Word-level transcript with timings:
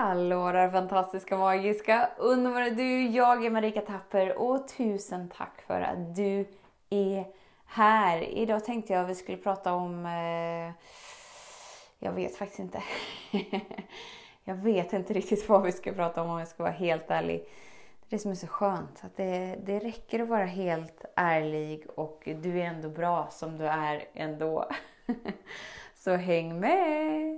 Hallå 0.00 0.52
där 0.52 0.70
fantastiska, 0.70 1.36
magiska, 1.36 2.10
underbara 2.18 2.70
du! 2.70 3.06
Jag 3.06 3.44
är 3.44 3.50
Marika 3.50 3.80
Tapper 3.80 4.38
och 4.38 4.68
tusen 4.68 5.28
tack 5.36 5.62
för 5.66 5.80
att 5.80 6.16
du 6.16 6.46
är 6.90 7.26
här. 7.66 8.22
Idag 8.22 8.64
tänkte 8.64 8.92
jag 8.92 9.02
att 9.02 9.10
vi 9.10 9.14
skulle 9.14 9.38
prata 9.38 9.72
om... 9.72 10.06
Eh, 10.06 10.72
jag 11.98 12.12
vet 12.12 12.36
faktiskt 12.36 12.60
inte. 12.60 12.82
jag 14.44 14.54
vet 14.54 14.92
inte 14.92 15.12
riktigt 15.12 15.48
vad 15.48 15.62
vi 15.62 15.72
ska 15.72 15.92
prata 15.92 16.22
om 16.22 16.30
om 16.30 16.38
jag 16.38 16.48
ska 16.48 16.62
vara 16.62 16.72
helt 16.72 17.10
ärlig. 17.10 17.38
Det 18.00 18.14
är 18.14 18.18
det 18.18 18.18
som 18.18 18.30
är 18.30 18.34
så 18.34 18.46
skönt. 18.46 19.04
Att 19.04 19.16
det, 19.16 19.58
det 19.66 19.78
räcker 19.78 20.20
att 20.20 20.28
vara 20.28 20.46
helt 20.46 21.04
ärlig 21.16 21.86
och 21.96 22.22
du 22.42 22.60
är 22.60 22.64
ändå 22.64 22.88
bra 22.88 23.28
som 23.30 23.58
du 23.58 23.66
är 23.66 24.04
ändå. 24.14 24.68
så 25.94 26.16
häng 26.16 26.60
med! 26.60 27.37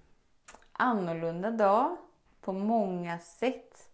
annorlunda 0.73 1.51
dag 1.51 1.97
på 2.41 2.53
många 2.53 3.19
sätt. 3.19 3.89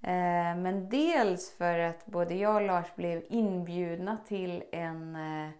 Eh, 0.00 0.56
men 0.56 0.88
dels 0.88 1.50
för 1.50 1.78
att 1.78 2.06
både 2.06 2.34
jag 2.34 2.54
och 2.54 2.62
Lars 2.62 2.94
blev 2.94 3.22
inbjudna 3.28 4.18
till 4.28 4.64
en, 4.72 5.16
eh, 5.16 5.50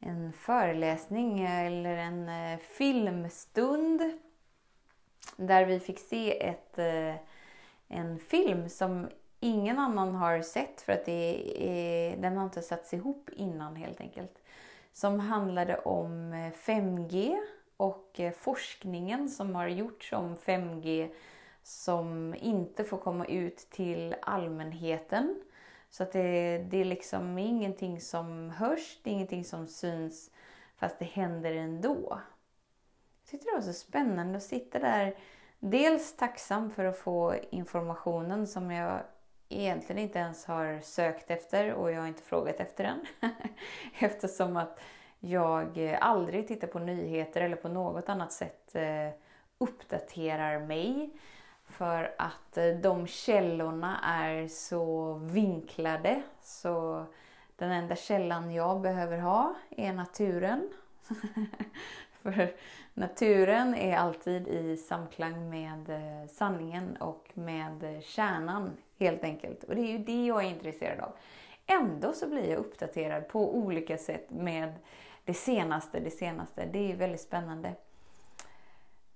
en 0.00 0.32
föreläsning 0.32 1.40
eller 1.40 1.96
en 1.96 2.28
eh, 2.28 2.58
filmstund 2.58 4.02
där 5.36 5.64
vi 5.64 5.80
fick 5.80 5.98
se 5.98 6.46
ett, 6.48 6.78
en 7.88 8.18
film 8.18 8.68
som 8.68 9.08
ingen 9.40 9.78
annan 9.78 10.14
har 10.14 10.42
sett 10.42 10.80
för 10.80 10.92
att 10.92 11.04
det 11.04 11.42
är, 11.58 12.16
den 12.16 12.36
har 12.36 12.44
inte 12.44 12.62
satts 12.62 12.94
ihop 12.94 13.30
innan 13.32 13.76
helt 13.76 14.00
enkelt. 14.00 14.38
Som 14.92 15.20
handlade 15.20 15.78
om 15.78 16.34
5G 16.66 17.36
och 17.76 18.20
eh, 18.20 18.32
forskningen 18.32 19.28
som 19.28 19.54
har 19.54 19.68
gjorts 19.68 20.12
om 20.12 20.36
5G 20.36 21.10
som 21.62 22.34
inte 22.34 22.84
får 22.84 22.98
komma 22.98 23.26
ut 23.26 23.56
till 23.56 24.14
allmänheten. 24.22 25.42
Så 25.90 26.02
att 26.02 26.12
det, 26.12 26.58
det 26.70 26.80
är 26.80 26.84
liksom 26.84 27.38
ingenting 27.38 28.00
som 28.00 28.50
hörs, 28.50 28.98
det 29.02 29.10
är 29.10 29.14
ingenting 29.14 29.44
som 29.44 29.66
syns 29.66 30.30
fast 30.76 30.98
det 30.98 31.04
händer 31.04 31.52
ändå. 31.52 32.20
Jag 33.22 33.30
tyckte 33.30 33.50
det 33.50 33.54
var 33.54 33.62
så 33.62 33.72
spännande 33.72 34.36
att 34.36 34.42
sitta 34.42 34.78
där. 34.78 35.16
Dels 35.58 36.16
tacksam 36.16 36.70
för 36.70 36.84
att 36.84 36.98
få 36.98 37.34
informationen 37.50 38.46
som 38.46 38.70
jag 38.70 39.00
egentligen 39.48 40.02
inte 40.02 40.18
ens 40.18 40.44
har 40.44 40.80
sökt 40.80 41.30
efter 41.30 41.72
och 41.72 41.92
jag 41.92 42.00
har 42.00 42.08
inte 42.08 42.22
frågat 42.22 42.60
efter 42.60 42.84
den. 42.84 43.06
Eftersom 43.98 44.56
att 44.56 44.80
jag 45.20 45.78
eh, 45.78 45.98
aldrig 46.00 46.48
tittar 46.48 46.68
på 46.68 46.78
nyheter 46.78 47.40
eller 47.40 47.56
på 47.56 47.68
något 47.68 48.08
annat 48.08 48.32
sätt 48.32 48.74
eh, 48.74 49.08
uppdaterar 49.58 50.58
mig. 50.58 51.10
För 51.68 52.14
att 52.18 52.56
eh, 52.56 52.68
de 52.68 53.06
källorna 53.06 54.00
är 54.02 54.48
så 54.48 55.14
vinklade. 55.14 56.22
Så 56.42 57.04
den 57.56 57.70
enda 57.70 57.96
källan 57.96 58.54
jag 58.54 58.80
behöver 58.80 59.18
ha 59.18 59.54
är 59.70 59.92
naturen. 59.92 60.68
För 62.22 62.54
naturen 62.94 63.74
är 63.74 63.96
alltid 63.96 64.48
i 64.48 64.76
samklang 64.76 65.50
med 65.50 65.90
sanningen 66.30 66.96
och 66.96 67.30
med 67.34 68.02
kärnan 68.04 68.76
helt 68.98 69.24
enkelt. 69.24 69.64
Och 69.64 69.74
det 69.74 69.80
är 69.80 69.92
ju 69.92 69.98
det 69.98 70.26
jag 70.26 70.44
är 70.44 70.48
intresserad 70.48 71.00
av. 71.00 71.12
Ändå 71.66 72.12
så 72.12 72.28
blir 72.28 72.50
jag 72.50 72.58
uppdaterad 72.58 73.28
på 73.28 73.56
olika 73.56 73.98
sätt 73.98 74.30
med 74.30 74.74
det 75.24 75.34
senaste, 75.34 76.00
det 76.00 76.10
senaste. 76.10 76.66
Det 76.66 76.92
är 76.92 76.96
väldigt 76.96 77.20
spännande. 77.20 77.74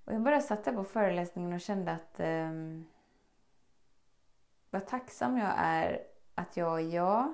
Och 0.05 0.13
jag 0.13 0.23
bara 0.23 0.41
satt 0.41 0.65
där 0.65 0.73
på 0.73 0.85
föreläsningen 0.85 1.53
och 1.53 1.61
kände 1.61 1.93
att 1.93 2.21
eh, 2.21 2.51
vad 4.71 4.87
tacksam 4.87 5.39
jag 5.39 5.53
är 5.57 6.03
att 6.35 6.57
jag 6.57 6.81
är 6.81 6.95
jag 6.95 7.33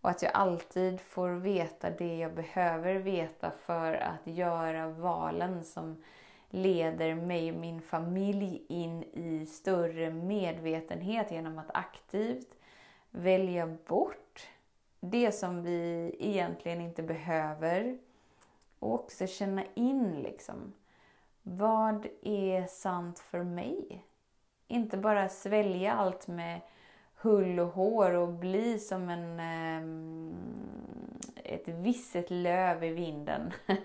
och 0.00 0.10
att 0.10 0.22
jag 0.22 0.32
alltid 0.34 1.00
får 1.00 1.28
veta 1.28 1.90
det 1.90 2.16
jag 2.16 2.34
behöver 2.34 2.94
veta 2.94 3.50
för 3.50 3.94
att 3.94 4.26
göra 4.26 4.88
valen 4.88 5.64
som 5.64 6.02
leder 6.50 7.14
mig 7.14 7.52
och 7.52 7.58
min 7.58 7.80
familj 7.80 8.66
in 8.68 9.02
i 9.02 9.46
större 9.46 10.10
medvetenhet 10.10 11.30
genom 11.30 11.58
att 11.58 11.70
aktivt 11.74 12.54
välja 13.10 13.66
bort 13.66 14.25
det 15.10 15.32
som 15.32 15.62
vi 15.62 16.10
egentligen 16.18 16.80
inte 16.80 17.02
behöver. 17.02 17.98
Och 18.78 18.94
också 18.94 19.26
känna 19.26 19.64
in 19.74 20.22
liksom. 20.22 20.72
Vad 21.42 22.06
är 22.22 22.66
sant 22.66 23.18
för 23.18 23.42
mig? 23.42 24.04
Inte 24.68 24.96
bara 24.96 25.28
svälja 25.28 25.92
allt 25.92 26.26
med 26.26 26.60
hull 27.16 27.60
och 27.60 27.68
hår 27.68 28.12
och 28.12 28.28
bli 28.28 28.78
som 28.78 29.08
en, 29.08 29.40
ehm, 29.40 30.34
ett 31.44 31.68
visset 31.68 32.30
löv 32.30 32.84
i 32.84 32.90
vinden. 32.90 33.52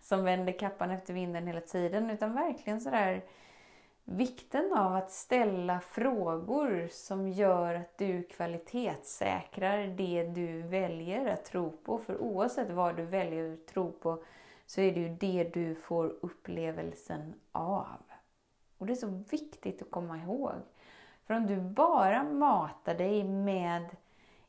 som 0.00 0.24
vänder 0.24 0.58
kappan 0.58 0.90
efter 0.90 1.14
vinden 1.14 1.46
hela 1.46 1.60
tiden. 1.60 2.10
Utan 2.10 2.34
verkligen 2.34 2.80
sådär 2.80 3.22
vikten 4.16 4.72
av 4.72 4.94
att 4.94 5.10
ställa 5.10 5.80
frågor 5.80 6.88
som 6.90 7.28
gör 7.28 7.74
att 7.74 7.98
du 7.98 8.22
kvalitetssäkrar 8.22 9.86
det 9.86 10.24
du 10.24 10.62
väljer 10.62 11.26
att 11.26 11.44
tro 11.44 11.70
på. 11.70 11.98
För 11.98 12.18
oavsett 12.18 12.70
vad 12.70 12.96
du 12.96 13.04
väljer 13.04 13.52
att 13.52 13.66
tro 13.66 13.92
på 13.92 14.22
så 14.66 14.80
är 14.80 14.92
det 14.92 15.00
ju 15.00 15.08
det 15.08 15.50
du 15.54 15.74
får 15.74 16.16
upplevelsen 16.20 17.34
av. 17.52 18.02
Och 18.78 18.86
det 18.86 18.92
är 18.92 18.96
så 18.96 19.22
viktigt 19.30 19.82
att 19.82 19.90
komma 19.90 20.18
ihåg. 20.18 20.54
För 21.26 21.34
om 21.34 21.46
du 21.46 21.56
bara 21.60 22.24
matar 22.24 22.94
dig 22.94 23.24
med 23.24 23.96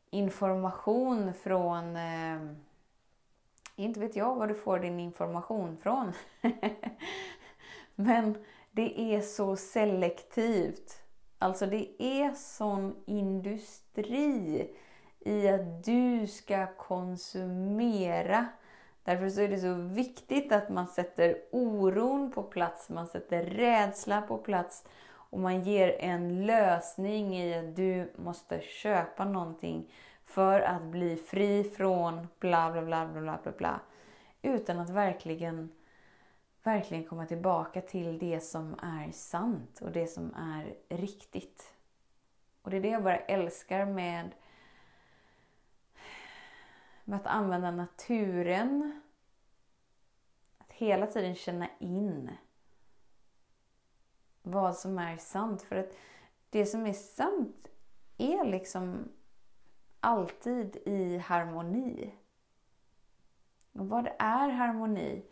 information 0.09 1.33
från... 1.33 1.95
Eh, 1.95 2.41
inte 3.75 3.99
vet 3.99 4.15
jag 4.15 4.35
var 4.35 4.47
du 4.47 4.55
får 4.55 4.79
din 4.79 4.99
information 4.99 5.77
från. 5.77 6.13
Men 7.95 8.45
det 8.75 9.15
är 9.15 9.21
så 9.21 9.55
selektivt. 9.55 11.01
Alltså 11.39 11.65
det 11.65 12.03
är 12.03 12.33
sån 12.33 12.95
industri 13.05 14.69
i 15.19 15.47
att 15.47 15.83
du 15.83 16.27
ska 16.27 16.67
konsumera. 16.77 18.45
Därför 19.03 19.29
så 19.29 19.41
är 19.41 19.49
det 19.49 19.59
så 19.59 19.73
viktigt 19.73 20.51
att 20.51 20.69
man 20.69 20.87
sätter 20.87 21.37
oron 21.51 22.31
på 22.31 22.43
plats, 22.43 22.89
man 22.89 23.07
sätter 23.07 23.43
rädsla 23.43 24.21
på 24.21 24.37
plats 24.37 24.85
och 25.05 25.39
man 25.39 25.61
ger 25.61 25.97
en 25.99 26.45
lösning 26.45 27.37
i 27.37 27.59
att 27.59 27.75
du 27.75 28.11
måste 28.15 28.61
köpa 28.61 29.25
någonting 29.25 29.93
för 30.25 30.59
att 30.59 30.83
bli 30.83 31.15
fri 31.15 31.63
från 31.63 32.27
bla 32.39 32.71
bla 32.71 32.81
bla 32.81 33.05
bla 33.05 33.21
bla 33.21 33.39
bla, 33.43 33.51
bla 33.51 33.79
utan 34.41 34.79
att 34.79 34.89
verkligen 34.89 35.69
verkligen 36.63 37.03
komma 37.03 37.25
tillbaka 37.25 37.81
till 37.81 38.19
det 38.19 38.39
som 38.39 38.79
är 38.81 39.11
sant 39.11 39.81
och 39.81 39.91
det 39.91 40.07
som 40.07 40.33
är 40.33 40.75
riktigt. 40.89 41.73
Och 42.61 42.71
det 42.71 42.77
är 42.77 42.81
det 42.81 42.89
jag 42.89 43.03
bara 43.03 43.17
älskar 43.17 43.85
med, 43.85 44.31
med 47.03 47.19
att 47.19 47.27
använda 47.27 47.71
naturen. 47.71 49.01
Att 50.57 50.71
hela 50.71 51.07
tiden 51.07 51.35
känna 51.35 51.69
in 51.79 52.31
vad 54.41 54.75
som 54.75 54.97
är 54.97 55.17
sant. 55.17 55.61
För 55.61 55.75
att 55.75 55.97
det 56.49 56.65
som 56.65 56.85
är 56.85 56.93
sant 56.93 57.67
är 58.17 58.45
liksom 58.45 59.11
alltid 59.99 60.75
i 60.75 61.17
harmoni. 61.17 62.15
Och 63.71 63.89
vad 63.89 64.07
är 64.19 64.49
harmoni? 64.49 65.25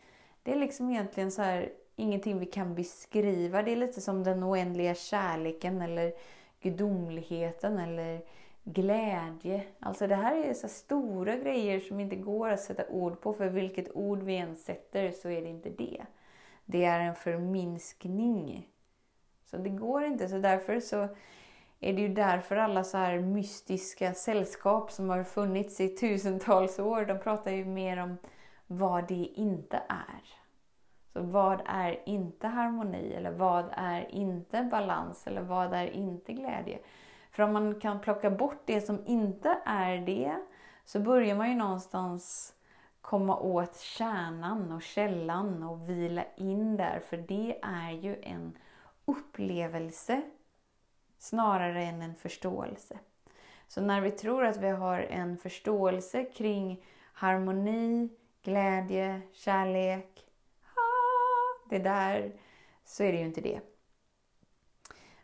Det 0.43 0.51
är 0.51 0.55
liksom 0.55 0.89
egentligen 0.89 1.31
så 1.31 1.41
här, 1.41 1.69
ingenting 1.95 2.39
vi 2.39 2.45
kan 2.45 2.75
beskriva. 2.75 3.63
Det 3.63 3.71
är 3.71 3.75
lite 3.75 4.01
som 4.01 4.23
den 4.23 4.43
oändliga 4.43 4.95
kärleken 4.95 5.81
eller 5.81 6.13
gudomligheten 6.61 7.77
eller 7.77 8.21
glädje. 8.63 9.63
Alltså 9.79 10.07
det 10.07 10.15
här 10.15 10.35
är 10.35 10.53
så 10.53 10.67
stora 10.67 11.35
grejer 11.35 11.79
som 11.79 11.99
inte 11.99 12.15
går 12.15 12.49
att 12.49 12.59
sätta 12.59 12.87
ord 12.89 13.21
på. 13.21 13.33
För 13.33 13.49
vilket 13.49 13.95
ord 13.95 14.23
vi 14.23 14.37
än 14.37 14.55
sätter 14.55 15.11
så 15.11 15.29
är 15.29 15.41
det 15.41 15.49
inte 15.49 15.69
det. 15.69 16.05
Det 16.65 16.85
är 16.85 16.99
en 16.99 17.15
förminskning. 17.15 18.67
Så 19.45 19.57
det 19.57 19.69
går 19.69 20.03
inte. 20.03 20.29
Så 20.29 20.37
därför 20.37 20.79
så 20.79 21.07
är 21.79 21.93
det 21.93 22.01
ju 22.01 22.07
därför 22.07 22.55
alla 22.55 22.83
så 22.83 22.97
här 22.97 23.19
mystiska 23.19 24.13
sällskap 24.13 24.91
som 24.91 25.09
har 25.09 25.23
funnits 25.23 25.81
i 25.81 25.89
tusentals 25.89 26.79
år, 26.79 27.05
de 27.05 27.19
pratar 27.19 27.51
ju 27.51 27.65
mer 27.65 27.97
om 27.97 28.17
vad 28.71 29.07
det 29.07 29.25
inte 29.33 29.83
är. 29.87 30.21
Så 31.13 31.21
vad 31.21 31.61
är 31.65 32.09
inte 32.09 32.47
harmoni? 32.47 33.13
Eller 33.13 33.31
vad 33.31 33.65
är 33.71 34.11
inte 34.11 34.63
balans? 34.63 35.27
Eller 35.27 35.41
vad 35.41 35.73
är 35.73 35.87
inte 35.87 36.33
glädje? 36.33 36.79
För 37.31 37.43
om 37.43 37.53
man 37.53 37.79
kan 37.79 37.99
plocka 37.99 38.29
bort 38.29 38.61
det 38.65 38.81
som 38.81 39.05
inte 39.05 39.57
är 39.65 39.97
det, 39.97 40.35
så 40.85 40.99
börjar 40.99 41.35
man 41.35 41.49
ju 41.49 41.55
någonstans 41.55 42.53
komma 43.01 43.37
åt 43.37 43.77
kärnan 43.77 44.71
och 44.71 44.81
källan 44.81 45.63
och 45.63 45.89
vila 45.89 46.23
in 46.35 46.77
där. 46.77 46.99
För 46.99 47.17
det 47.17 47.59
är 47.63 47.91
ju 47.91 48.21
en 48.21 48.57
upplevelse 49.05 50.21
snarare 51.17 51.83
än 51.83 52.01
en 52.01 52.15
förståelse. 52.15 52.99
Så 53.67 53.81
när 53.81 54.01
vi 54.01 54.11
tror 54.11 54.45
att 54.45 54.57
vi 54.57 54.69
har 54.69 54.99
en 54.99 55.37
förståelse 55.37 56.23
kring 56.23 56.85
harmoni, 57.13 58.09
glädje, 58.43 59.21
kärlek, 59.33 60.25
det 61.69 61.79
där, 61.79 62.31
så 62.83 63.03
är 63.03 63.11
det 63.11 63.17
ju 63.17 63.25
inte 63.25 63.41
det. 63.41 63.61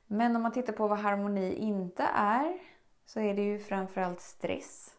Men 0.08 0.36
om 0.36 0.42
man 0.42 0.52
tittar 0.52 0.74
på 0.74 0.88
vad 0.88 1.00
harmoni 1.00 1.56
inte 1.56 2.04
är, 2.14 2.60
så 3.06 3.20
är 3.20 3.34
det 3.34 3.42
ju 3.42 3.60
framförallt 3.60 4.22
stress. 4.22 4.96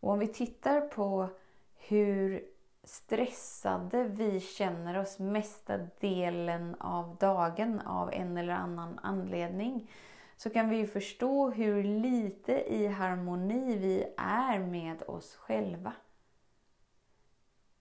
Och 0.00 0.10
om 0.12 0.18
vi 0.18 0.26
tittar 0.28 0.80
på 0.80 1.28
hur 1.76 2.44
stressade 2.84 4.04
vi 4.04 4.40
känner 4.40 4.98
oss 4.98 5.18
mesta 5.18 5.78
delen 6.00 6.74
av 6.80 7.16
dagen 7.16 7.80
av 7.80 8.12
en 8.12 8.36
eller 8.36 8.52
annan 8.52 8.98
anledning 9.02 9.90
så 10.36 10.50
kan 10.50 10.68
vi 10.68 10.76
ju 10.76 10.86
förstå 10.86 11.50
hur 11.50 11.84
lite 11.84 12.52
i 12.52 12.86
harmoni 12.86 13.76
vi 13.76 14.14
är 14.16 14.58
med 14.58 15.02
oss 15.06 15.36
själva. 15.36 15.92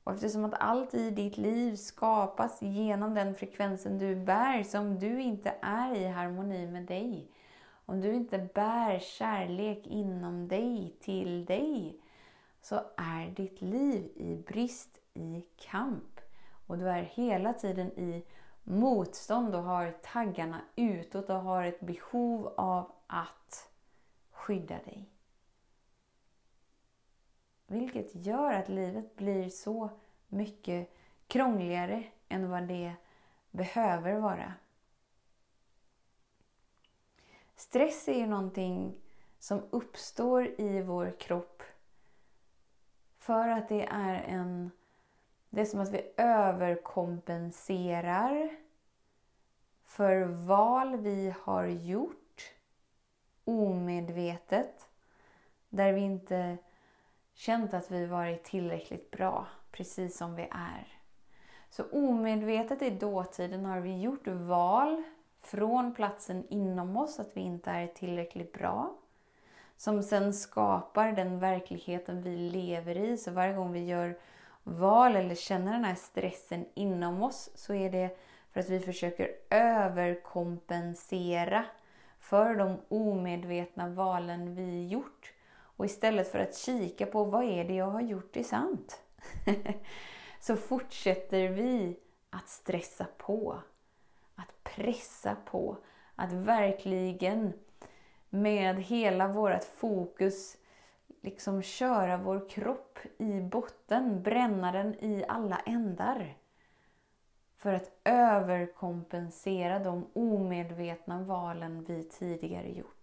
Och 0.08 0.14
eftersom 0.14 0.46
att 0.46 0.54
allt 0.54 0.94
i 0.94 1.10
ditt 1.10 1.38
liv 1.38 1.76
skapas 1.76 2.62
genom 2.62 3.14
den 3.14 3.36
frekvensen 3.36 3.98
du 3.98 4.16
bär, 4.16 4.64
så 4.64 4.80
om 4.80 5.00
du 5.00 5.22
inte 5.22 5.54
är 5.62 5.96
i 5.96 6.08
harmoni 6.08 6.68
med 6.68 6.86
dig, 6.86 7.32
om 7.86 8.02
du 8.02 8.14
inte 8.14 8.50
bär 8.54 9.00
kärlek 9.00 9.88
inom 9.88 10.48
dig, 10.48 10.98
till 11.02 11.46
dig, 11.46 12.02
så 12.62 12.76
är 12.98 13.30
ditt 13.36 13.62
liv 13.62 14.12
i 14.16 14.36
brist, 14.48 15.00
i 15.14 15.46
kamp. 15.58 16.20
Och 16.68 16.78
du 16.78 16.90
är 16.90 17.02
hela 17.02 17.54
tiden 17.54 17.88
i 17.88 18.26
motstånd 18.64 19.56
och 19.56 19.64
har 19.64 19.92
taggarna 19.92 20.62
utåt 20.76 21.30
och 21.30 21.42
har 21.42 21.64
ett 21.64 21.80
behov 21.80 22.54
av 22.58 22.92
att 23.08 23.70
skydda 24.32 24.76
dig. 24.76 25.17
Vilket 27.68 28.16
gör 28.16 28.54
att 28.54 28.70
livet 28.70 29.16
blir 29.16 29.50
så 29.50 29.90
mycket 30.28 30.94
krångligare 31.28 32.04
än 32.30 32.50
vad 32.50 32.64
det 32.64 32.94
behöver 33.52 34.20
vara. 34.20 34.54
Stress 37.56 38.08
är 38.08 38.14
ju 38.14 38.28
någonting 38.28 39.02
som 39.40 39.64
uppstår 39.70 40.62
i 40.62 40.82
vår 40.82 41.20
kropp 41.20 41.64
för 43.18 43.48
att 43.48 43.70
det 43.70 43.86
är 43.86 44.14
en... 44.14 44.72
Det 45.50 45.62
är 45.62 45.66
som 45.66 45.80
att 45.80 45.94
vi 45.94 46.14
överkompenserar 46.18 48.58
för 49.84 50.24
val 50.24 50.98
vi 50.98 51.34
har 51.42 51.66
gjort 51.66 52.54
omedvetet. 53.44 54.90
Där 55.70 55.94
vi 55.94 56.02
inte 56.02 56.58
känt 57.38 57.74
att 57.74 57.92
vi 57.92 58.06
varit 58.06 58.44
tillräckligt 58.44 59.12
bra, 59.12 59.48
precis 59.72 60.18
som 60.18 60.36
vi 60.36 60.48
är. 60.52 60.88
Så 61.70 61.84
omedvetet 61.92 62.82
i 62.82 62.90
dåtiden 62.90 63.66
har 63.66 63.80
vi 63.80 64.02
gjort 64.02 64.28
val 64.28 65.04
från 65.42 65.94
platsen 65.94 66.48
inom 66.50 66.98
oss 66.98 67.20
att 67.20 67.38
vi 67.38 67.42
inte 67.42 67.72
är 67.72 67.88
tillräckligt 67.88 68.54
bra 68.54 68.96
som 69.78 70.04
sen 70.04 70.34
skapar 70.34 71.12
den 71.12 71.40
verkligheten 71.40 72.22
vi 72.22 72.38
lever 72.38 72.98
i. 72.98 73.18
Så 73.18 73.32
varje 73.32 73.54
gång 73.54 73.72
vi 73.72 73.86
gör 73.86 74.18
val 74.64 75.16
eller 75.16 75.36
känner 75.36 75.74
den 75.74 75.84
här 75.84 75.96
stressen 75.96 76.66
inom 76.74 77.24
oss 77.24 77.50
så 77.56 77.74
är 77.74 77.92
det 77.92 78.18
för 78.52 78.60
att 78.60 78.70
vi 78.70 78.80
försöker 78.80 79.30
överkompensera 79.50 81.66
för 82.20 82.56
de 82.56 82.78
omedvetna 82.90 83.90
valen 83.90 84.56
vi 84.56 84.88
gjort. 84.88 85.34
Och 85.78 85.86
istället 85.86 86.32
för 86.32 86.40
att 86.40 86.58
kika 86.58 87.06
på 87.06 87.24
vad 87.24 87.44
är 87.44 87.64
det 87.64 87.74
jag 87.74 87.90
har 87.90 88.02
gjort 88.02 88.38
är 88.38 88.44
sant? 88.44 89.02
så 90.40 90.56
fortsätter 90.56 91.48
vi 91.48 92.00
att 92.30 92.50
stressa 92.50 93.08
på, 93.18 93.62
att 94.36 94.64
pressa 94.64 95.36
på, 95.36 95.78
att 96.16 96.34
verkligen 96.34 97.54
med 98.30 98.76
hela 98.84 99.28
vårt 99.28 99.64
fokus 99.64 100.58
liksom 101.22 101.62
köra 101.62 102.18
vår 102.18 102.50
kropp 102.50 103.00
i 103.18 103.42
botten, 103.42 104.24
bränna 104.24 104.72
den 104.72 104.96
i 105.00 105.26
alla 105.28 105.60
ändar. 105.60 106.38
För 107.58 107.74
att 107.74 107.92
överkompensera 108.04 109.80
de 109.80 110.08
omedvetna 110.14 111.24
valen 111.24 111.84
vi 111.84 112.04
tidigare 112.04 112.70
gjort. 112.70 112.97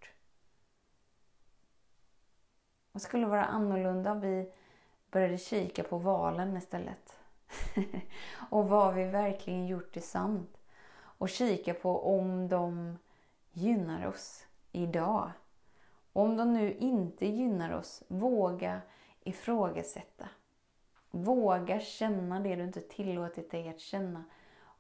Vad 2.94 3.02
skulle 3.02 3.26
vara 3.26 3.44
annorlunda 3.44 4.12
om 4.12 4.20
vi 4.20 4.52
började 5.11 5.38
kika 5.38 5.82
på 5.82 5.99
valen 5.99 6.56
istället? 6.56 7.17
och 8.50 8.69
vad 8.69 8.94
vi 8.94 9.05
verkligen 9.05 9.67
gjort 9.67 9.96
är 9.96 10.00
sant. 10.00 10.56
Och 10.94 11.29
kika 11.29 11.75
på 11.75 12.19
om 12.19 12.49
de 12.49 12.99
gynnar 13.52 14.06
oss 14.06 14.46
idag. 14.73 15.31
Och 16.12 16.23
om 16.23 16.37
de 16.37 16.52
nu 16.52 16.75
inte 16.75 17.26
gynnar 17.26 17.73
oss, 17.73 18.02
våga 18.08 18.81
ifrågasätta. 19.20 20.29
Våga 21.11 21.81
känna 21.81 22.41
det 22.41 22.56
du 22.56 22.64
inte 22.64 22.81
tillåtit 22.81 23.50
dig 23.50 23.69
att 23.69 23.81
känna. 23.81 24.25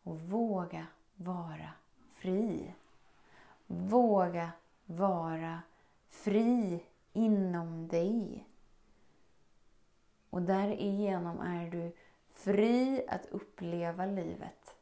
Och 0.02 0.20
våga 0.20 0.86
vara 1.14 1.70
fri. 2.12 2.74
Våga 3.66 4.50
vara 4.86 5.62
fri 6.10 6.80
inom 7.14 7.88
dig. 7.88 8.46
Och 10.30 10.42
därigenom 10.42 11.40
är 11.40 11.70
du 11.70 11.92
fri 12.32 13.04
att 13.08 13.26
uppleva 13.26 14.06
livet 14.06 14.76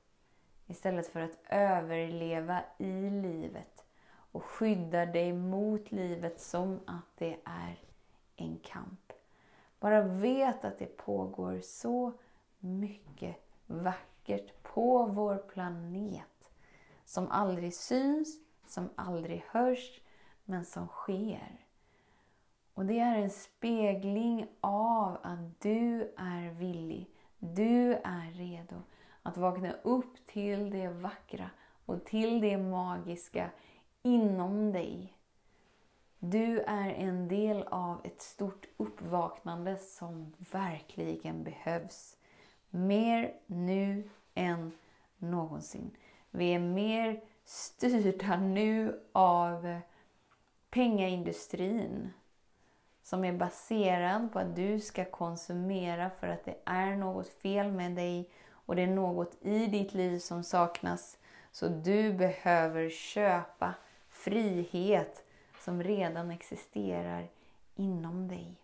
istället 0.66 1.08
för 1.08 1.20
att 1.20 1.38
överleva 1.48 2.64
i 2.78 3.10
livet 3.10 3.84
och 4.32 4.44
skydda 4.44 5.06
dig 5.06 5.32
mot 5.32 5.92
livet 5.92 6.40
som 6.40 6.80
att 6.86 7.16
det 7.18 7.38
är 7.44 7.80
en 8.36 8.58
kamp. 8.58 9.12
Bara 9.80 10.02
vet 10.02 10.64
att 10.64 10.78
det 10.78 10.96
pågår 10.96 11.60
så 11.60 12.12
mycket 12.58 13.36
vackert 13.66 14.62
på 14.62 15.06
vår 15.06 15.36
planet 15.36 16.50
som 17.04 17.30
aldrig 17.30 17.74
syns, 17.74 18.38
som 18.66 18.90
aldrig 18.96 19.44
hörs, 19.48 20.00
men 20.44 20.64
som 20.64 20.86
sker. 20.86 21.66
Och 22.82 22.88
det 22.88 22.98
är 22.98 23.18
en 23.18 23.30
spegling 23.30 24.46
av 24.60 25.18
att 25.22 25.60
du 25.60 26.14
är 26.16 26.50
villig, 26.50 27.10
du 27.38 27.92
är 27.92 28.32
redo 28.32 28.82
att 29.22 29.36
vakna 29.36 29.72
upp 29.82 30.26
till 30.26 30.70
det 30.70 30.88
vackra 30.88 31.50
och 31.86 32.04
till 32.04 32.40
det 32.40 32.58
magiska 32.58 33.50
inom 34.02 34.72
dig. 34.72 35.14
Du 36.18 36.60
är 36.60 36.90
en 36.90 37.28
del 37.28 37.62
av 37.62 38.00
ett 38.04 38.22
stort 38.22 38.66
uppvaknande 38.76 39.76
som 39.76 40.32
verkligen 40.52 41.44
behövs. 41.44 42.16
Mer 42.70 43.34
nu 43.46 44.10
än 44.34 44.72
någonsin. 45.18 45.90
Vi 46.30 46.54
är 46.54 46.58
mer 46.58 47.20
styrda 47.44 48.36
nu 48.36 49.00
av 49.12 49.80
pengaindustrin 50.70 52.12
som 53.02 53.24
är 53.24 53.32
baserad 53.32 54.32
på 54.32 54.38
att 54.38 54.56
du 54.56 54.80
ska 54.80 55.04
konsumera 55.04 56.10
för 56.10 56.28
att 56.28 56.44
det 56.44 56.56
är 56.64 56.96
något 56.96 57.28
fel 57.28 57.72
med 57.72 57.92
dig 57.92 58.30
och 58.50 58.76
det 58.76 58.82
är 58.82 58.86
något 58.86 59.44
i 59.44 59.66
ditt 59.66 59.94
liv 59.94 60.18
som 60.18 60.44
saknas. 60.44 61.18
Så 61.52 61.68
du 61.68 62.12
behöver 62.12 62.90
köpa 62.90 63.74
frihet 64.08 65.24
som 65.60 65.82
redan 65.82 66.30
existerar 66.30 67.28
inom 67.74 68.28
dig. 68.28 68.54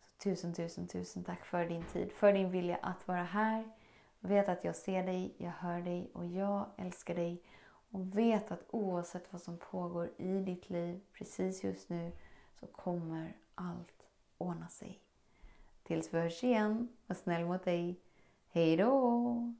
Så 0.00 0.22
tusen, 0.22 0.54
tusen, 0.54 0.88
tusen 0.88 1.24
tack 1.24 1.44
för 1.44 1.64
din 1.64 1.84
tid, 1.84 2.12
för 2.12 2.32
din 2.32 2.50
vilja 2.50 2.76
att 2.82 3.08
vara 3.08 3.22
här. 3.22 3.70
Vet 4.20 4.48
att 4.48 4.64
jag 4.64 4.76
ser 4.76 5.02
dig, 5.02 5.34
jag 5.36 5.50
hör 5.50 5.80
dig 5.80 6.10
och 6.12 6.26
jag 6.26 6.66
älskar 6.76 7.14
dig. 7.14 7.42
Och 7.90 8.18
vet 8.18 8.50
att 8.50 8.64
oavsett 8.70 9.32
vad 9.32 9.42
som 9.42 9.56
pågår 9.56 10.10
i 10.16 10.40
ditt 10.40 10.70
liv 10.70 11.00
precis 11.12 11.64
just 11.64 11.88
nu 11.88 12.12
så 12.60 12.66
kommer 12.66 13.36
allt 13.54 14.06
ordna 14.38 14.68
sig. 14.68 15.00
Tills 15.82 16.14
vi 16.14 16.18
hörs 16.18 16.44
igen, 16.44 16.88
var 17.06 17.16
snäll 17.16 17.44
mot 17.44 17.64
dig. 17.64 18.00
Hej 18.48 18.76
då! 18.76 19.54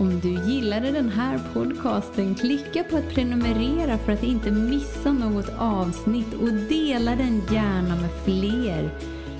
Om 0.00 0.20
du 0.22 0.52
gillade 0.52 0.90
den 0.90 1.08
här 1.08 1.40
podcasten, 1.54 2.34
klicka 2.34 2.84
på 2.84 2.96
att 2.96 3.14
prenumerera 3.14 3.98
för 3.98 4.12
att 4.12 4.22
inte 4.22 4.50
missa 4.50 5.12
något 5.12 5.48
avsnitt 5.58 6.34
och 6.34 6.52
dela 6.52 7.16
den 7.16 7.40
gärna 7.50 7.96
med 7.96 8.10
fler. 8.24 8.90